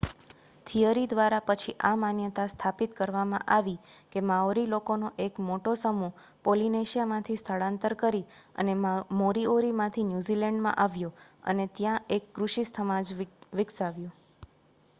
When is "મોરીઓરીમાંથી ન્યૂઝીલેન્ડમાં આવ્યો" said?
9.19-11.11